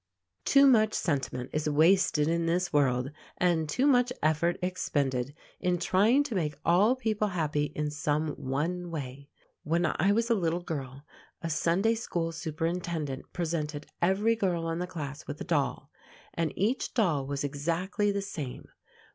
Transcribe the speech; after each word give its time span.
Too 0.45 0.65
much 0.65 0.95
sentiment 0.95 1.51
is 1.53 1.69
wasted 1.69 2.27
in 2.27 2.47
this 2.47 2.73
world 2.73 3.11
and 3.37 3.69
too 3.69 3.85
much 3.85 4.11
effort 4.23 4.57
expended 4.59 5.35
in 5.59 5.77
trying 5.77 6.23
to 6.23 6.33
make 6.33 6.57
all 6.65 6.95
people 6.95 7.27
happy 7.27 7.65
in 7.75 7.91
some 7.91 8.29
one 8.29 8.89
way. 8.89 9.29
When 9.61 9.85
I 9.85 10.11
was 10.11 10.31
a 10.31 10.33
little 10.33 10.63
girl, 10.63 11.05
a 11.43 11.51
Sunday 11.51 11.93
school 11.93 12.31
superintendent 12.31 13.31
presented 13.31 13.85
every 14.01 14.35
girl 14.35 14.67
in 14.71 14.79
the 14.79 14.87
class 14.87 15.27
with 15.27 15.39
a 15.39 15.43
doll, 15.43 15.91
and 16.33 16.51
each 16.55 16.95
doll 16.95 17.27
was 17.27 17.43
exactly 17.43 18.11
the 18.11 18.23
same. 18.23 18.69